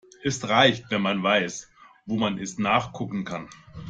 Es 0.23 0.49
reicht, 0.49 0.89
wenn 0.89 1.03
man 1.03 1.21
weiß, 1.21 1.69
wo 2.07 2.15
man 2.15 2.39
es 2.39 2.57
nachgucken 2.57 3.23
kann. 3.23 3.49